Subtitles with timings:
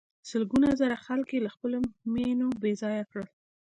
[0.29, 1.77] سلګونه زره خلک یې له خپلو
[2.13, 3.27] مېنو بې ځایه کړل.